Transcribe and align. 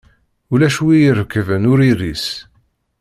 Ulac 0.53 0.77
wi 0.83 0.95
irekben 1.07 1.63
ur 1.71 1.79
iris. 1.91 2.25